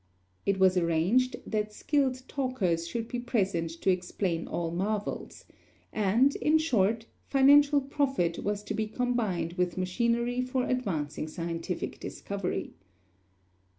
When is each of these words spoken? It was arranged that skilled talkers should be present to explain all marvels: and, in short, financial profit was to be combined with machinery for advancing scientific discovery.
It 0.47 0.57
was 0.57 0.77
arranged 0.77 1.35
that 1.45 1.71
skilled 1.71 2.23
talkers 2.27 2.87
should 2.87 3.07
be 3.07 3.19
present 3.19 3.69
to 3.81 3.91
explain 3.91 4.47
all 4.47 4.71
marvels: 4.71 5.45
and, 5.93 6.35
in 6.37 6.57
short, 6.57 7.05
financial 7.27 7.79
profit 7.81 8.39
was 8.43 8.63
to 8.63 8.73
be 8.73 8.87
combined 8.87 9.53
with 9.59 9.77
machinery 9.77 10.41
for 10.41 10.65
advancing 10.65 11.27
scientific 11.27 11.99
discovery. 11.99 12.73